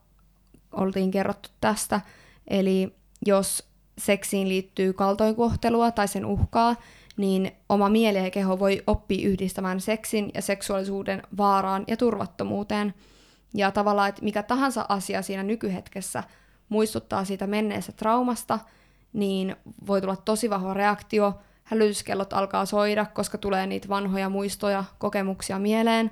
[0.72, 2.02] oltiin kerrottu tästä,
[2.48, 2.96] eli
[3.26, 6.76] jos seksiin liittyy kaltoinkohtelua tai sen uhkaa,
[7.18, 12.94] niin oma mieli ja keho voi oppia yhdistämään seksin ja seksuaalisuuden vaaraan ja turvattomuuteen.
[13.54, 16.24] Ja tavallaan, että mikä tahansa asia siinä nykyhetkessä
[16.70, 18.60] muistuttaa siitä menneestä traumasta,
[19.14, 19.56] niin
[19.88, 26.12] voi tulla tosi vahva reaktio, hälytyskellot alkaa soida, koska tulee niitä vanhoja muistoja, kokemuksia mieleen.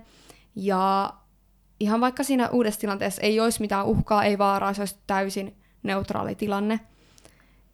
[0.56, 1.14] Ja
[1.80, 6.36] ihan vaikka siinä uudessa tilanteessa ei olisi mitään uhkaa, ei vaaraa, se olisi täysin neutraali
[6.36, 6.80] tilanne.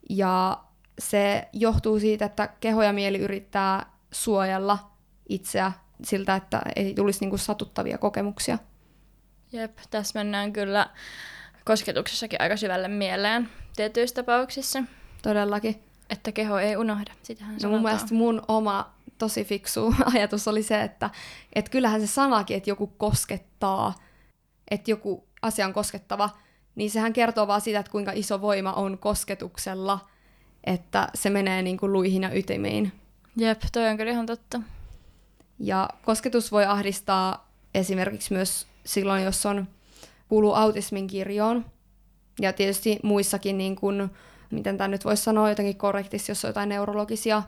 [0.09, 0.63] Ja
[0.99, 4.91] se johtuu siitä, että keho ja mieli yrittää suojella
[5.29, 5.71] itseä
[6.03, 8.57] siltä, että ei tulisi niinku satuttavia kokemuksia.
[9.51, 10.89] Jep, tässä mennään kyllä
[11.65, 14.83] kosketuksessakin aika syvälle mieleen tietyissä tapauksissa,
[15.21, 15.83] Todellakin.
[16.09, 17.11] että keho ei unohda.
[17.23, 21.09] Sitähän No mun mielestä mun oma tosi fiksu ajatus oli se, että
[21.53, 23.93] et kyllähän se sanakin, että joku koskettaa,
[24.71, 26.29] että joku asia on koskettava,
[26.79, 30.07] niin sehän kertoo vaan siitä, että kuinka iso voima on kosketuksella,
[30.63, 32.91] että se menee niin kuin luihin ja ytimiin.
[33.37, 34.61] Jep, toi on kyllä ihan totta.
[35.59, 39.67] Ja kosketus voi ahdistaa esimerkiksi myös silloin, jos on
[40.29, 41.65] kuuluu autismin kirjoon.
[42.41, 44.09] Ja tietysti muissakin, niin kuin,
[44.51, 47.43] miten tämä nyt voisi sanoa jotenkin korrektisti, jos on jotain neurologisia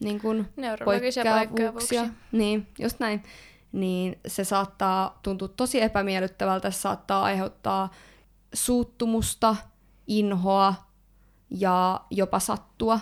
[0.00, 2.06] niin kuin Neurologisia poikkeavuuksia.
[2.32, 3.22] Niin, just näin.
[3.72, 7.90] Niin se saattaa tuntua tosi epämiellyttävältä, se saattaa aiheuttaa
[8.54, 9.56] suuttumusta,
[10.06, 10.74] inhoa
[11.50, 13.00] ja jopa sattua,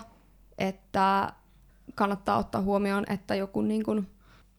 [0.57, 1.33] että
[1.95, 4.07] kannattaa ottaa huomioon, että joku niin kun,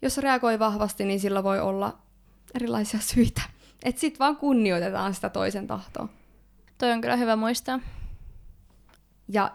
[0.02, 1.98] jos reagoi vahvasti, niin sillä voi olla
[2.54, 3.42] erilaisia syitä.
[3.84, 6.08] Että sit vaan kunnioitetaan sitä toisen tahtoa.
[6.78, 7.80] Toi on kyllä hyvä muistaa.
[9.28, 9.52] Ja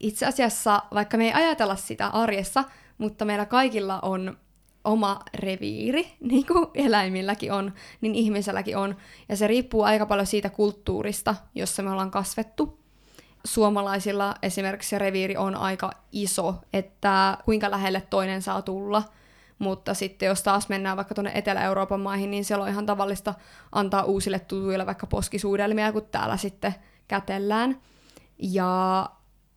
[0.00, 2.64] itse asiassa, vaikka me ei ajatella sitä arjessa,
[2.98, 4.38] mutta meillä kaikilla on
[4.84, 8.96] oma reviiri, niin kuin eläimilläkin on, niin ihmiselläkin on.
[9.28, 12.80] Ja se riippuu aika paljon siitä kulttuurista, jossa me ollaan kasvettu.
[13.44, 19.02] Suomalaisilla esimerkiksi se reviiri on aika iso, että kuinka lähelle toinen saa tulla.
[19.58, 23.34] Mutta sitten jos taas mennään vaikka tuonne Etelä-Euroopan maihin, niin siellä on ihan tavallista
[23.72, 26.74] antaa uusille tutuille vaikka poskisuudelmia, kun täällä sitten
[27.08, 27.80] kätellään.
[28.38, 29.06] Ja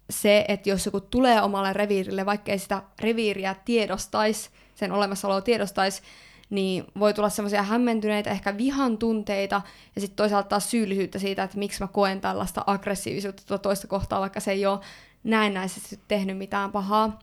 [0.09, 4.49] se, että jos joku tulee omalle reviirille, vaikka ei sitä reviiriä tiedostaisi,
[4.83, 6.01] sen olemassaoloa tiedostaisi,
[6.49, 9.61] niin voi tulla semmoisia hämmentyneitä, ehkä vihan tunteita,
[9.95, 14.21] ja sitten toisaalta taas syyllisyyttä siitä, että miksi mä koen tällaista aggressiivisuutta tuota toista kohtaa,
[14.21, 14.79] vaikka se ei ole
[15.23, 17.19] näennäisesti tehnyt mitään pahaa.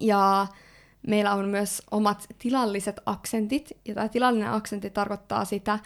[0.00, 0.46] Ja
[1.06, 5.78] meillä on myös omat tilalliset aksentit, ja tämä tilallinen aksentti tarkoittaa sitä,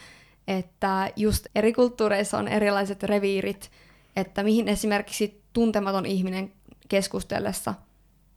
[0.49, 3.71] että just eri kulttuureissa on erilaiset reviirit,
[4.17, 6.53] että mihin esimerkiksi tuntematon ihminen
[6.89, 7.75] keskustellessa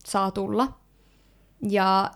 [0.05, 0.86] saa tulla.
[1.61, 2.11] Ja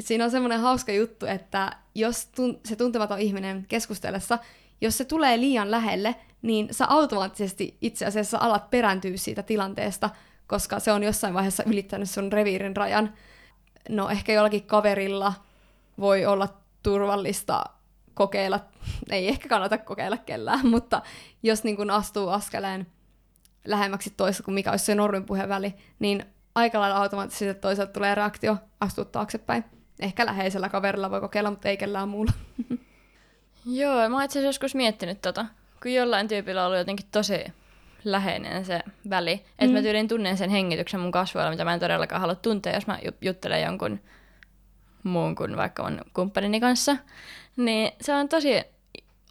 [0.00, 4.38] siinä on semmoinen hauska juttu, että jos tun- se tuntematon ihminen keskustellessa,
[4.80, 10.10] jos se tulee liian lähelle, niin sä automaattisesti itse asiassa alat perääntyä siitä tilanteesta,
[10.46, 13.14] koska se on jossain vaiheessa ylittänyt sun reviirin rajan.
[13.88, 15.32] No ehkä jollakin kaverilla
[15.98, 16.48] voi olla
[16.82, 17.64] turvallista
[18.14, 18.60] kokeilla,
[19.10, 21.02] ei ehkä kannata kokeilla kellään, mutta
[21.42, 22.86] jos niin kun astuu askeleen
[23.64, 28.14] lähemmäksi toista kuin mikä olisi se normin puheväli, niin aika lailla automaattisesti että toisaalta tulee
[28.14, 29.64] reaktio astua taaksepäin.
[30.00, 32.32] Ehkä läheisellä kaverilla voi kokeilla, mutta ei kellään muulla.
[33.66, 35.46] Joo, mä oon itse asiassa joskus miettinyt tota,
[35.82, 37.44] kun jollain tyypillä on ollut jotenkin tosi
[38.04, 39.72] läheinen se väli, että Mm.
[39.72, 42.98] mä tyylin tunnen sen hengityksen mun kasvoilla, mitä mä en todellakaan halua tuntea, jos mä
[43.04, 44.00] ju- juttelen jonkun
[45.02, 46.96] muun kuin vaikka mun kumppanini kanssa,
[47.56, 48.62] niin se on tosi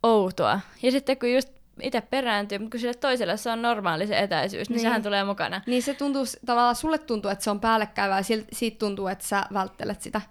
[0.04, 0.60] outoa.
[0.84, 1.50] Ja sitten kun just
[1.82, 4.82] itse perääntyy, mutta kun sille toiselle se on normaali se etäisyys, niin, Niin.
[4.82, 5.62] sehän tulee mukana.
[5.68, 9.44] Niin se tuntuu, tavallaan sulle tuntuu, että se on päällekkäyvää ja siitä tuntuu, että sä
[9.54, 10.22] välttelet sitä.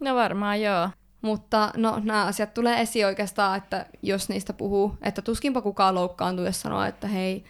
[0.00, 0.88] No varmaan joo.
[1.22, 6.44] Mutta no, nämä asiat tulee esiin oikeastaan, että jos niistä puhuu, että tuskinpa kukaan loukkaantuu,
[6.44, 7.44] jos sanoo, että hei,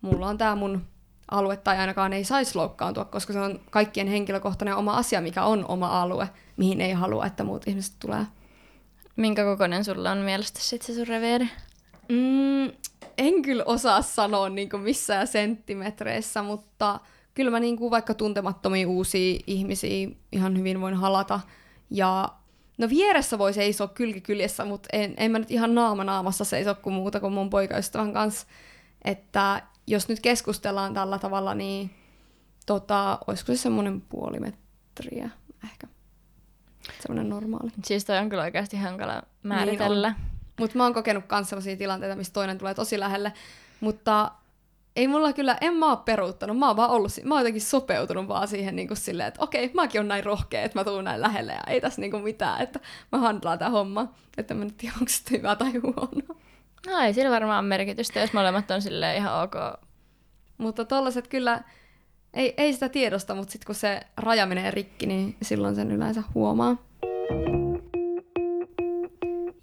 [0.00, 0.86] mulla on tämä mun
[1.30, 5.64] alue, tai ainakaan ei saisi loukkaantua, koska se on kaikkien henkilökohtainen oma asia, mikä on
[5.68, 8.26] oma alue, mihin ei halua, että muut ihmiset tulee.
[9.16, 11.48] Minkä kokoinen sulla on mielestä sitten se sun reviiri?
[12.08, 12.72] Mm,
[13.18, 17.00] en kyllä osaa sanoa niin missään senttimetreissä, mutta
[17.34, 21.40] kyllä mä niinku vaikka tuntemattomia uusia ihmisiä ihan hyvin voin halata.
[21.90, 22.28] Ja
[22.78, 26.74] no vieressä voi seisoa kylki kyljessä, mutta en, en mä nyt ihan naama naamassa seiso
[26.74, 28.46] kuin muuta kuin mun poikaystävän kanssa.
[29.04, 31.90] Että jos nyt keskustellaan tällä tavalla, niin
[32.66, 35.30] tota, olisiko se semmoinen puoli metriä
[35.64, 35.86] ehkä.
[37.00, 37.70] Semmoinen normaali.
[37.84, 40.08] Siis toi on kyllä oikeasti hankala määritellä.
[40.10, 40.25] Niin
[40.58, 43.32] mutta mä oon kokenut myös sellaisia tilanteita, missä toinen tulee tosi lähelle.
[43.80, 44.30] Mutta
[44.96, 48.28] ei mulla kyllä, en mä oo peruuttanut, mä oon vaan ollut, mä oon jotenkin sopeutunut
[48.28, 51.20] vaan siihen niin kuin silleen, että okei, mäkin on näin rohkea, että mä tuun näin
[51.20, 52.80] lähelle ja ei tässä niin kuin mitään, että
[53.12, 56.36] mä handlaan tää homma, että mä nyt tiedä, onko se hyvä tai huono.
[56.86, 59.54] No ei sillä varmaan merkitystä, jos molemmat on silleen ihan ok.
[60.58, 61.64] Mutta tollaset kyllä,
[62.34, 66.22] ei, ei sitä tiedosta, mutta sitten kun se raja menee rikki, niin silloin sen yleensä
[66.34, 66.76] huomaa.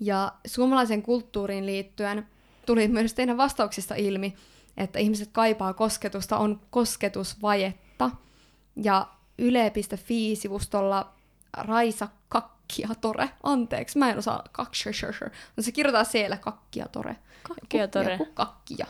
[0.03, 2.27] Ja suomalaisen kulttuuriin liittyen
[2.65, 4.35] tuli myös teidän vastauksista ilmi,
[4.77, 8.11] että ihmiset kaipaa kosketusta, on kosketusvajetta.
[8.75, 11.13] Ja yle.fi-sivustolla
[11.57, 17.15] Raisa Kakkiatore, anteeksi, mä en osaa kakshashashar, no se kirjoittaa siellä Kakkiatore.
[17.43, 18.19] Kakkiatore.
[18.33, 18.85] Kakkia.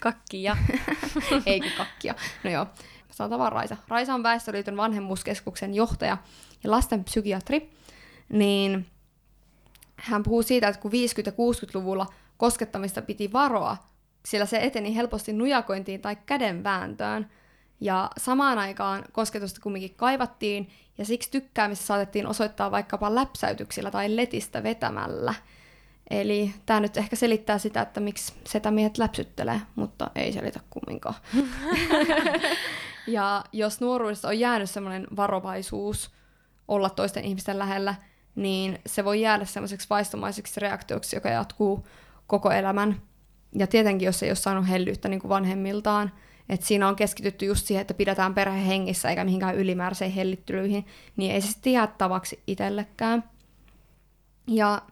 [0.00, 0.56] Kakkia.
[1.46, 2.14] Ei kun kakkia.
[2.44, 2.66] No joo,
[3.10, 3.76] sanotaan vaan Raisa.
[3.88, 6.16] Raisa on Väestöliiton vanhemmuuskeskuksen johtaja
[6.64, 7.70] ja lasten psykiatri.
[8.28, 8.86] Niin
[10.06, 10.94] hän puhuu siitä, että kun 50-
[11.26, 13.76] ja 60-luvulla koskettamista piti varoa,
[14.26, 17.30] sillä se eteni helposti nujakointiin tai kädenvääntöön,
[17.80, 24.62] ja samaan aikaan kosketusta kumminkin kaivattiin, ja siksi tykkäämistä saatettiin osoittaa vaikkapa läpsäytyksillä tai letistä
[24.62, 25.34] vetämällä.
[26.10, 31.14] Eli tämä nyt ehkä selittää sitä, että miksi setämiehet läpsyttelee, mutta ei selitä kumminkaan.
[33.06, 36.10] ja jos nuoruudessa on jäänyt semmoinen varovaisuus
[36.68, 37.94] olla toisten ihmisten lähellä,
[38.36, 41.86] niin se voi jäädä semmoiseksi vaistomaiseksi reaktioksi, joka jatkuu
[42.26, 43.02] koko elämän.
[43.54, 46.12] Ja tietenkin, jos ei ole saanut hellyyttä niin kuin vanhemmiltaan,
[46.48, 51.32] että siinä on keskitytty just siihen, että pidetään perhe hengissä eikä mihinkään ylimääräisiin hellittelyihin, niin
[51.32, 53.24] ei se sitten jää tavaksi itsellekään.
[54.46, 54.82] Ja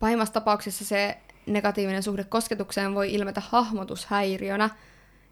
[0.00, 4.70] pahimmassa tapauksessa se negatiivinen suhde kosketukseen voi ilmetä hahmotushäiriönä,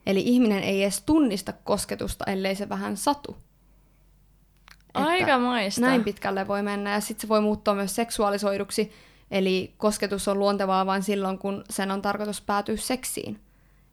[0.07, 3.37] eli ihminen ei edes tunnista kosketusta, ellei se vähän satu.
[4.95, 5.81] Aika maista.
[5.81, 8.93] Näin pitkälle voi mennä, ja sitten se voi muuttua myös seksuaalisoiduksi,
[9.31, 13.41] eli kosketus on luontevaa vain silloin, kun sen on tarkoitus päätyä seksiin.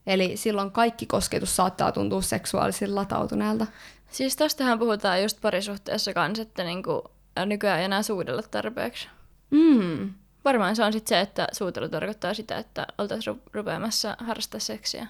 [0.07, 3.67] Eli silloin kaikki kosketus saattaa tuntua seksuaalisesti latautuneelta.
[4.10, 7.03] Siis tostahan puhutaan just parisuhteessa kanssa, että niinku,
[7.45, 9.07] nykyään ei enää suudella tarpeeksi.
[9.51, 10.13] Mm.
[10.45, 15.07] Varmaan se on sitten se, että suutelu tarkoittaa sitä, että oltaisiin ru- rupeamassa harrastaa seksiä.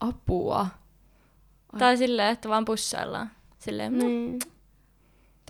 [0.00, 0.60] Apua.
[1.72, 1.78] Ai.
[1.78, 3.30] Tai silleen, että vaan pussaillaan.
[3.58, 4.04] Silleen, no.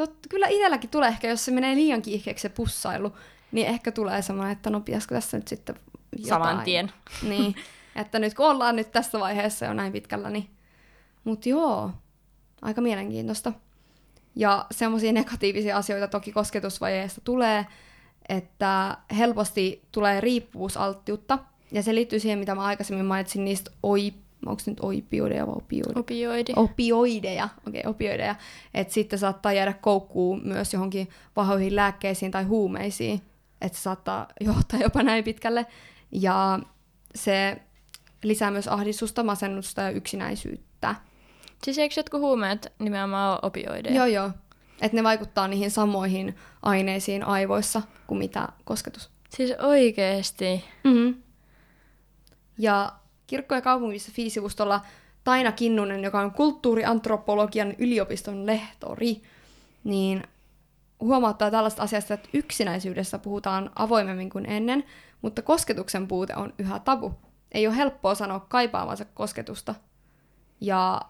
[0.00, 3.16] Tot, kyllä itselläkin tulee ehkä, jos se menee liian kiihkeäksi se pussailu,
[3.52, 5.76] niin ehkä tulee semmoinen, että no pitäisikö tässä nyt sitten
[6.16, 6.28] jotain.
[6.28, 6.92] Saman tien.
[7.22, 7.54] Niin,
[8.00, 10.50] että nyt kun ollaan nyt tässä vaiheessa jo näin pitkällä, niin...
[11.24, 11.90] Mut joo,
[12.62, 13.52] aika mielenkiintoista.
[14.36, 17.66] Ja semmoisia negatiivisia asioita toki kosketusvajeesta tulee,
[18.28, 21.38] että helposti tulee riippuvuusalttiutta,
[21.72, 24.14] ja se liittyy siihen, mitä mä aikaisemmin mainitsin niistä oi,
[24.46, 26.00] onko nyt opioideja vai opioideja?
[26.00, 26.52] Opioidi.
[26.56, 28.34] Opioideja, okei, okay, opioideja.
[28.74, 33.20] Että sitten saattaa jäädä koukkuun myös johonkin vahvoihin lääkkeisiin tai huumeisiin,
[33.60, 35.66] että se saattaa johtaa jopa näin pitkälle.
[36.12, 36.58] Ja
[37.14, 37.56] se
[38.22, 40.94] lisää myös ahdistusta, masennusta ja yksinäisyyttä.
[41.64, 43.94] Siis eikö jotkut huumeet nimenomaan ole opioideja?
[43.94, 44.30] Joo, joo.
[44.80, 49.10] Että ne vaikuttaa niihin samoihin aineisiin aivoissa kuin mitä kosketus.
[49.28, 50.64] Siis oikeesti.
[50.84, 51.22] Mm-hmm.
[52.58, 52.92] Ja
[53.30, 54.80] kirkko- ja kaupungissa sivustolla
[55.24, 59.22] Taina Kinnunen, joka on kulttuuriantropologian yliopiston lehtori,
[59.84, 60.24] niin
[61.00, 64.84] huomauttaa tällaista asiasta, että yksinäisyydessä puhutaan avoimemmin kuin ennen,
[65.22, 67.14] mutta kosketuksen puute on yhä tabu.
[67.52, 69.74] Ei ole helppoa sanoa kaipaavansa kosketusta.
[70.60, 71.00] Ja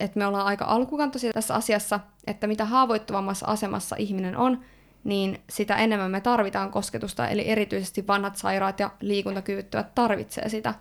[0.00, 4.60] että me ollaan aika alkukantoisia tässä asiassa, että mitä haavoittuvammassa asemassa ihminen on,
[5.04, 10.74] niin sitä enemmän me tarvitaan kosketusta, eli erityisesti vanhat sairaat ja liikuntakyvyttömät tarvitsee sitä.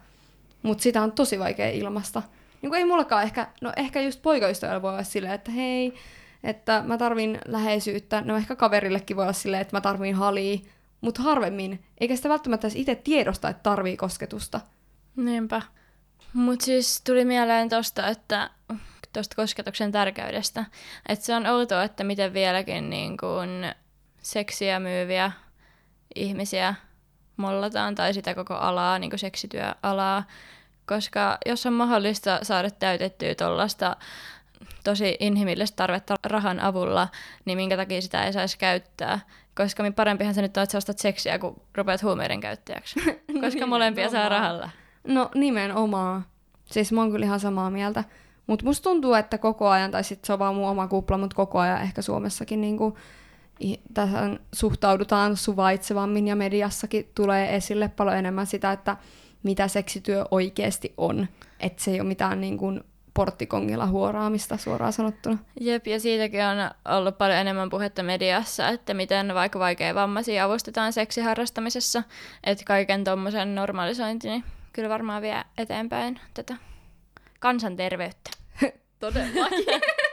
[0.66, 2.22] Mutta sitä on tosi vaikea ilmasta.
[2.62, 5.94] Niin kuin ei mullakaan ehkä, no ehkä just poikaystävällä voi olla silleen, että hei,
[6.44, 10.60] että mä tarvin läheisyyttä, no ehkä kaverillekin voi olla silleen, että mä tarvin halia,
[11.02, 14.62] mutta harvemmin, eikä sitä välttämättä itse tiedosta, että tarvii kosketusta.
[15.16, 15.62] Niinpä.
[16.34, 18.50] Mutta siis tuli mieleen tosta, että
[19.14, 20.66] tuosta kosketuksen tärkeydestä.
[21.10, 23.50] Että se on outoa, että miten vieläkin niin kun
[24.22, 25.32] seksiä myyviä
[26.16, 26.76] ihmisiä
[27.38, 30.24] mollataan tai sitä koko alaa, niin kuin seksityöalaa,
[30.86, 33.96] koska jos on mahdollista saada täytettyä tuollaista
[34.84, 37.08] tosi inhimillistä tarvetta rahan avulla,
[37.46, 39.20] niin minkä takia sitä ei saisi käyttää.
[39.56, 43.00] Koska parempihan se nyt on, että sä ostat seksiä, kun rupeat huumeiden käyttäjäksi.
[43.42, 44.70] Koska molempia saa rahalla.
[45.08, 46.26] No nimenomaan.
[46.66, 48.04] Siis mä oon kyllä ihan samaa mieltä.
[48.48, 51.36] Mutta musta tuntuu, että koko ajan, tai sitten se on vaan mun oma kupla, mutta
[51.36, 52.98] koko ajan ehkä Suomessakin niinku,
[53.94, 58.98] tähän suhtaudutaan suvaitsevammin ja mediassakin tulee esille paljon enemmän sitä, että
[59.44, 61.28] mitä seksityö oikeasti on.
[61.60, 65.38] Että se ei ole mitään niin kuin porttikongilla huoraamista suoraan sanottuna.
[65.60, 66.58] Jep, ja siitäkin on
[66.98, 72.04] ollut paljon enemmän puhetta mediassa, että miten vaikka vaikea vammaisia avustetaan seksiharrastamisessa,
[72.44, 76.56] että kaiken tuommoisen normalisointi niin kyllä varmaan vie eteenpäin tätä
[77.40, 78.32] kansanterveyttä.
[79.00, 79.66] Todellakin.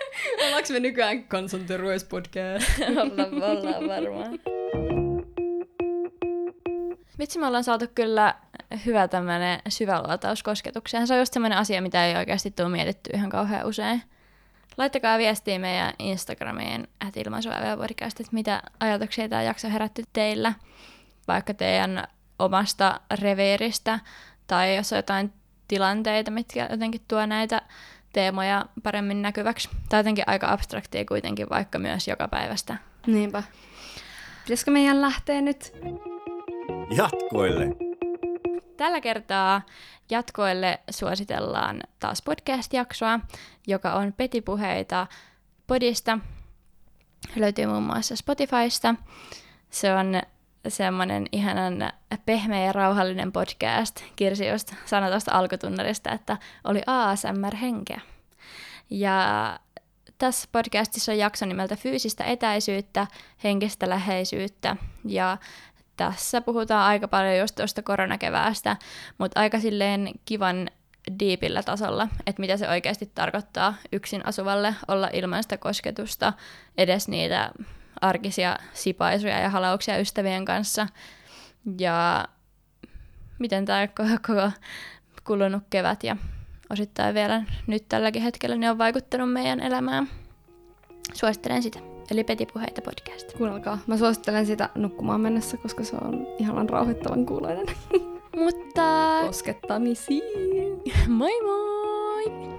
[0.47, 2.67] Ollaanko me nykyään kansanterveyspodcast?
[3.03, 4.39] ollaan, ollaan varmaan.
[7.19, 8.35] Vitsi, me ollaan saatu kyllä
[8.87, 11.07] hyvä tämmöinen syväluotaus kosketukseen.
[11.07, 14.03] Se on just semmoinen asia, mitä ei oikeasti tule mietitty ihan kauhean usein.
[14.79, 20.53] Laittakaa viestiä meidän Instagramiin, että podcast, että mitä ajatuksia tämä jakso herätti teillä,
[21.29, 22.09] vaikka teidän
[22.39, 23.99] omasta reveeristä,
[24.47, 25.33] tai jos on jotain
[25.69, 27.63] tilanteita, mitkä jotenkin tuo näitä
[28.13, 29.69] teemoja paremmin näkyväksi.
[29.89, 32.77] Tai jotenkin aika abstraktia kuitenkin, vaikka myös joka päivästä.
[33.07, 33.43] Niinpä.
[34.43, 35.73] Pitäisikö meidän lähteä nyt?
[36.97, 37.67] Jatkoille!
[38.77, 39.63] Tällä kertaa
[40.11, 43.21] jatkoille suositellaan taas podcast-jaksoa,
[43.67, 45.07] joka on Petipuheita
[45.67, 46.19] podista.
[47.37, 48.95] Löytyy muun muassa Spotifysta.
[49.71, 50.23] Se on
[50.69, 51.93] semmoinen ihanan
[52.27, 54.03] pehmeä ja rauhallinen podcast.
[54.17, 58.01] Kirsi just sanoi tuosta alkutunnarista, että oli ASMR-henkeä.
[58.91, 59.59] Ja
[60.19, 63.07] tässä podcastissa on jakso nimeltä fyysistä etäisyyttä,
[63.45, 65.39] henkistä läheisyyttä ja
[65.97, 68.77] tässä puhutaan aika paljon just tuosta koronakeväästä,
[69.19, 70.71] mutta aika silleen kivan
[71.19, 76.33] diipillä tasolla, että mitä se oikeasti tarkoittaa yksin asuvalle olla ilman sitä kosketusta,
[76.79, 77.51] edes niitä
[78.03, 80.87] arkisia sipaisuja ja halauksia ystävien kanssa.
[81.79, 82.25] Ja
[83.39, 84.51] miten tämä koko
[85.25, 86.17] kulunut kevät ja
[86.71, 90.09] osittain vielä nyt tälläkin hetkellä ne on vaikuttanut meidän elämään.
[91.15, 91.79] Suosittelen sitä.
[92.11, 93.33] Eli Petipuheita podcast.
[93.33, 93.79] Kuunnelkaa.
[93.87, 97.67] Mä suosittelen sitä nukkumaan mennessä, koska se on ihanan rauhoittavan kuuloinen.
[98.37, 98.83] Mutta...
[99.27, 100.23] Koskettamisiin.
[101.09, 102.52] Moi moi!